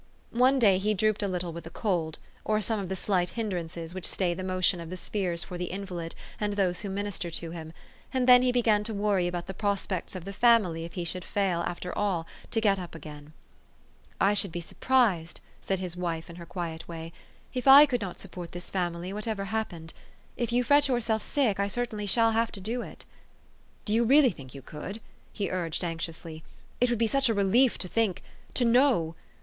One 0.33 0.57
day 0.57 0.79
he 0.79 0.95
drooped 0.95 1.21
a 1.21 1.27
little 1.27 1.53
with 1.53 1.67
a 1.67 1.69
cold, 1.69 2.17
or 2.43 2.59
some 2.59 2.79
of 2.79 2.89
the 2.89 2.95
slight 2.95 3.29
hinderances 3.37 3.93
which 3.93 4.07
stay 4.07 4.33
the 4.33 4.43
motion 4.43 4.79
of 4.81 4.89
the 4.89 4.97
spheres 4.97 5.43
for 5.43 5.59
the 5.59 5.69
invalid 5.69 6.15
and 6.39 6.53
those 6.53 6.81
who 6.81 6.89
minister 6.89 7.29
to 7.29 7.51
him; 7.51 7.71
and 8.11 8.27
then 8.27 8.41
he 8.41 8.51
began 8.51 8.83
to 8.85 8.95
worry 8.95 9.27
about 9.27 9.45
the 9.45 9.53
pros 9.53 9.85
pects 9.85 10.15
of 10.15 10.25
the 10.25 10.33
family 10.33 10.85
if 10.85 10.93
he 10.93 11.03
should 11.05 11.23
fail, 11.23 11.61
after 11.67 11.95
all, 11.95 12.25
to 12.49 12.59
get 12.59 12.79
up 12.79 12.95
again. 12.95 13.31
THE 14.19 14.33
STORY 14.33 14.49
OF 14.49 14.55
AVIS. 14.55 14.73
405 14.81 14.99
"I 14.99 15.21
should 15.21 15.31
be 15.37 15.37
surprised," 15.37 15.39
said 15.61 15.77
his 15.77 15.95
wife 15.95 16.31
in 16.31 16.37
her 16.37 16.47
quiet 16.47 16.87
way," 16.87 17.13
if 17.53 17.67
I 17.67 17.85
could 17.85 18.01
not 18.01 18.19
support 18.19 18.53
this 18.53 18.71
family, 18.71 19.13
whatever 19.13 19.45
happened. 19.45 19.93
If 20.35 20.51
you 20.51 20.63
fret 20.63 20.87
yourself 20.87 21.21
sick, 21.21 21.59
I 21.59 21.65
shall 21.67 21.75
certainly 21.75 22.07
have 22.07 22.51
to 22.53 22.59
do 22.59 22.81
it."" 22.81 23.05
Do 23.85 23.93
you 23.93 24.03
really 24.03 24.31
think 24.31 24.55
you 24.55 24.63
could?" 24.63 24.99
he 25.31 25.51
urged 25.51 25.83
anx 25.83 26.07
iously." 26.07 26.41
It 26.81 26.89
would 26.89 26.97
be 26.97 27.05
such 27.05 27.29
a 27.29 27.35
relief 27.35 27.77
to 27.77 27.87
think 27.87 28.23
to 28.55 28.65
know! 28.65 29.13